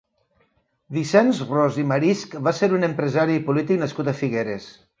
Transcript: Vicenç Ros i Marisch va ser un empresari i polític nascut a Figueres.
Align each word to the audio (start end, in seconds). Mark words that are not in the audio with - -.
Vicenç 0.97 1.41
Ros 1.51 1.77
i 1.83 1.85
Marisch 1.91 2.33
va 2.49 2.55
ser 2.63 2.71
un 2.79 2.89
empresari 2.89 3.39
i 3.41 3.45
polític 3.51 3.83
nascut 3.87 4.13
a 4.15 4.17
Figueres. 4.23 4.71